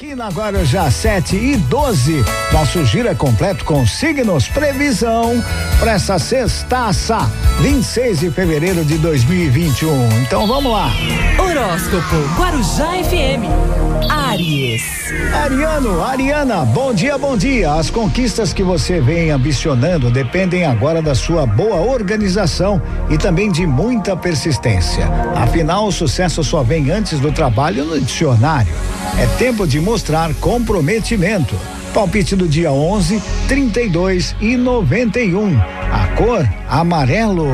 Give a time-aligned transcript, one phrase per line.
[0.00, 5.44] Aqui na Guarujá 7 e 12, nosso giro é completo com signos, previsão
[5.78, 7.30] para essa sextaça,
[7.60, 10.22] 26 de fevereiro de 2021.
[10.22, 10.90] Então vamos lá.
[11.38, 13.44] Horóscopo Guarujá FM.
[14.08, 14.82] Aries.
[15.34, 17.74] Ariano, Ariana, bom dia, bom dia.
[17.74, 22.80] As conquistas que você vem ambicionando dependem agora da sua boa organização
[23.10, 25.06] e também de muita persistência.
[25.36, 28.72] Afinal, o sucesso só vem antes do trabalho no dicionário.
[29.18, 31.56] É tempo de mostrar comprometimento.
[31.92, 35.58] Palpite do dia 11, 32 e 91.
[35.58, 37.48] A cor amarelo.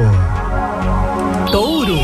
[1.51, 1.97] Touro.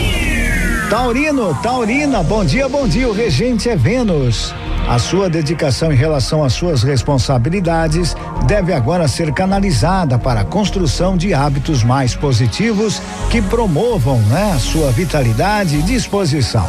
[0.88, 3.10] Taurino, Taurina, bom dia, bom dia.
[3.10, 4.54] O regente é Vênus.
[4.88, 11.14] A sua dedicação em relação às suas responsabilidades deve agora ser canalizada para a construção
[11.14, 16.66] de hábitos mais positivos que promovam né, sua vitalidade e disposição.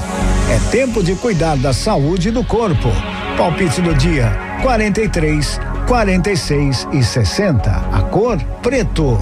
[0.50, 2.90] É tempo de cuidar da saúde do corpo.
[3.38, 7.70] Palpite do dia: 43, 46 e 60.
[7.70, 9.20] A cor preto.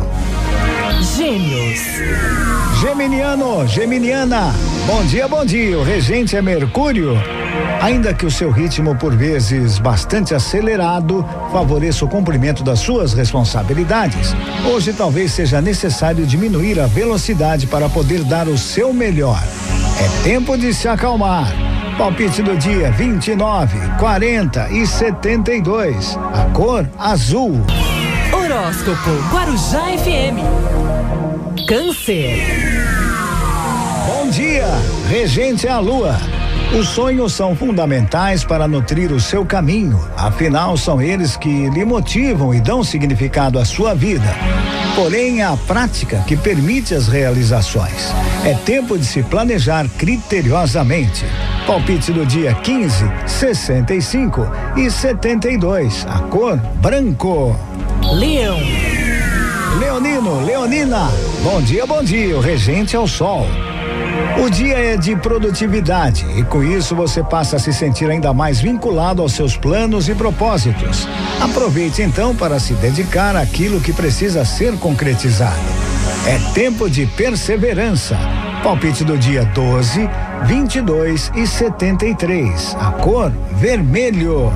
[1.16, 1.80] Gêmeos.
[2.82, 4.54] Geminiano, Geminiana.
[4.86, 5.78] Bom dia, bom dia.
[5.78, 7.18] O regente é Mercúrio.
[7.82, 14.36] Ainda que o seu ritmo, por vezes bastante acelerado, favoreça o cumprimento das suas responsabilidades,
[14.72, 19.42] hoje talvez seja necessário diminuir a velocidade para poder dar o seu melhor.
[20.00, 21.71] É tempo de se acalmar.
[22.02, 26.18] Palpite do dia 29, 40 e 72.
[26.34, 27.64] A cor azul.
[28.34, 30.42] Horóscopo Guarujá FM.
[31.68, 32.42] Câncer.
[34.08, 34.66] Bom dia,
[35.10, 36.18] regente a lua.
[36.74, 42.52] Os sonhos são fundamentais para nutrir o seu caminho, afinal, são eles que lhe motivam
[42.52, 44.36] e dão significado à sua vida.
[44.96, 48.12] Porém, é a prática que permite as realizações.
[48.44, 51.26] É tempo de se planejar criteriosamente.
[51.66, 56.06] Palpite do dia 15, 65 e 72.
[56.08, 57.56] A cor branco.
[58.14, 58.58] Leão.
[59.80, 61.10] Leonino, Leonina.
[61.44, 62.36] Bom dia, bom dia.
[62.36, 63.46] O regente é o sol.
[64.44, 68.60] O dia é de produtividade e com isso você passa a se sentir ainda mais
[68.60, 71.08] vinculado aos seus planos e propósitos.
[71.40, 75.60] Aproveite então para se dedicar àquilo que precisa ser concretizado.
[76.26, 78.18] É tempo de perseverança.
[78.64, 80.10] Palpite do dia 12,
[80.46, 82.76] 22 e 73.
[82.80, 84.52] A cor vermelho.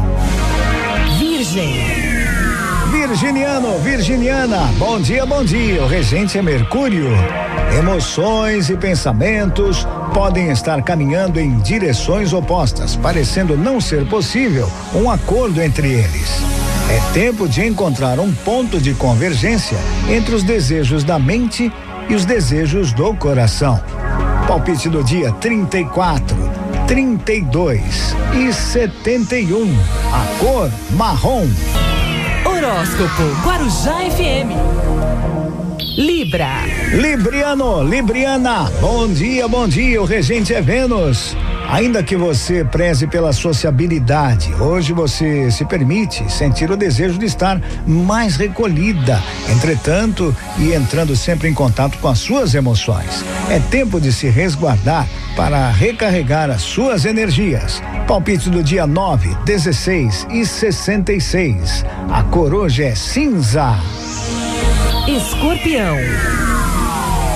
[1.17, 2.05] Virgem.
[2.91, 5.83] Virginiano, Virginiana, bom dia, bom dia.
[5.83, 7.09] O regente é Mercúrio.
[7.77, 15.61] Emoções e pensamentos podem estar caminhando em direções opostas, parecendo não ser possível um acordo
[15.61, 16.41] entre eles.
[16.89, 19.77] É tempo de encontrar um ponto de convergência
[20.09, 21.71] entre os desejos da mente
[22.09, 23.81] e os desejos do coração.
[24.55, 26.37] Palpite do dia 34,
[26.87, 29.67] 32 e 71.
[30.13, 31.45] A cor marrom.
[32.45, 34.55] Horóscopo Guarujá FM.
[35.97, 36.63] Libra.
[36.93, 40.01] Libriano, Libriana, bom dia, bom dia.
[40.01, 41.35] O regente é Vênus.
[41.69, 47.59] Ainda que você preze pela sociabilidade, hoje você se permite sentir o desejo de estar
[47.87, 49.21] mais recolhida.
[49.49, 53.25] Entretanto, e entrando sempre em contato com as suas emoções.
[53.49, 57.81] É tempo de se resguardar para recarregar as suas energias.
[58.07, 61.83] Palpite do dia 9, 16 e 66.
[62.09, 63.75] A cor hoje é cinza.
[65.07, 65.97] Escorpião.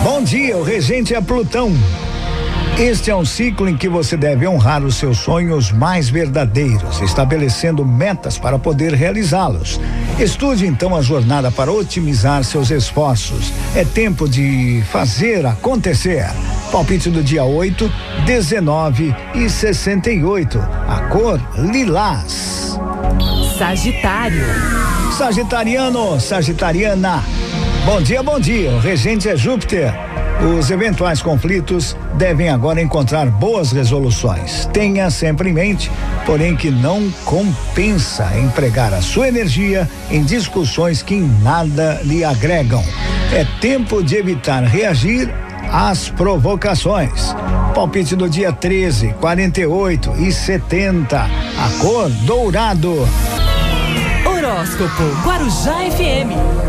[0.04, 1.74] Bom dia, o regente é Plutão.
[2.80, 7.86] Este é um ciclo em que você deve honrar os seus sonhos mais verdadeiros, estabelecendo
[7.86, 9.78] metas para poder realizá-los.
[10.18, 13.52] Estude então a jornada para otimizar seus esforços.
[13.76, 16.26] É tempo de fazer acontecer.
[16.72, 17.92] Palpite do dia 8,
[18.26, 20.58] 19 e 68.
[20.88, 22.80] A cor lilás.
[23.58, 24.46] Sagitário.
[25.18, 27.22] Sagitariano, Sagitariana.
[27.86, 28.72] Bom dia, bom dia.
[28.72, 29.94] O regente é Júpiter.
[30.58, 34.66] Os eventuais conflitos devem agora encontrar boas resoluções.
[34.72, 35.92] Tenha sempre em mente,
[36.26, 42.84] porém, que não compensa empregar a sua energia em discussões que em nada lhe agregam.
[43.34, 45.34] É tempo de evitar reagir
[45.72, 47.36] às provocações.
[47.76, 51.18] Palpite do dia 13, 48 e 70.
[51.20, 53.08] A cor dourado.
[54.26, 56.69] Horóscopo Guarujá FM.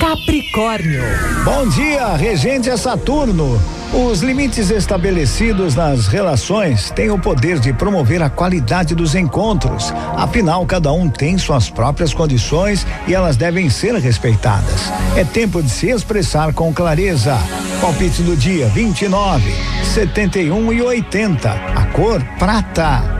[0.00, 1.02] Capricórnio.
[1.44, 3.60] Bom dia, regente Saturno.
[3.92, 9.92] Os limites estabelecidos nas relações têm o poder de promover a qualidade dos encontros.
[10.16, 14.90] Afinal, cada um tem suas próprias condições e elas devem ser respeitadas.
[15.14, 17.36] É tempo de se expressar com clareza.
[17.82, 19.52] Palpite do dia 29,
[19.84, 21.50] 71 e 80.
[21.50, 23.19] A cor prata.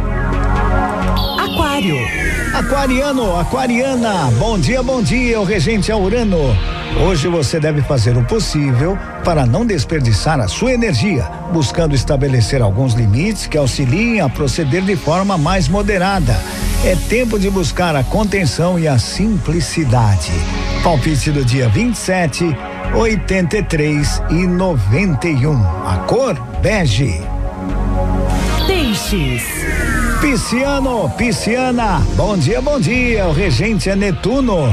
[2.53, 6.55] Aquariano, aquariana, bom dia, bom dia, o regente é Urano.
[7.07, 11.25] Hoje você deve fazer o possível para não desperdiçar a sua energia,
[11.55, 16.39] buscando estabelecer alguns limites que auxiliem a proceder de forma mais moderada.
[16.85, 20.33] É tempo de buscar a contenção e a simplicidade.
[20.85, 22.55] Palpite do dia 27,
[22.95, 25.57] 83 e 91.
[25.87, 27.23] A cor bege.
[28.67, 29.60] Peixes.
[30.21, 33.27] Pisciano, pisciana, bom dia, bom dia.
[33.27, 34.69] O regente é Netuno.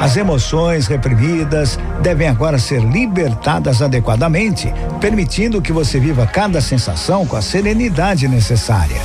[0.00, 7.36] As emoções reprimidas devem agora ser libertadas adequadamente, permitindo que você viva cada sensação com
[7.36, 8.96] a serenidade necessária.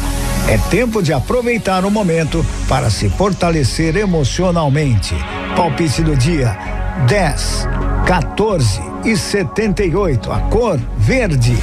[0.47, 5.13] É tempo de aproveitar o momento para se fortalecer emocionalmente.
[5.57, 6.57] Palpite do dia:
[7.05, 7.67] 10,
[8.07, 10.31] 14 e 78.
[10.31, 11.57] A cor verde.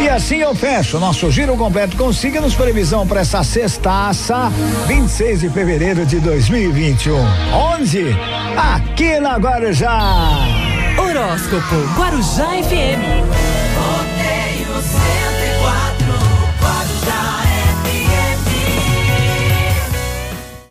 [0.00, 4.50] E assim eu fecho nosso giro completo com signos previsão para essa sextaça,
[4.86, 7.14] 26 de fevereiro de 2021.
[7.52, 8.16] Onde?
[8.56, 10.38] Aqui na Guarujá.
[10.96, 13.02] Horóscopo Guarujá FM.
[13.76, 14.82] Rodeio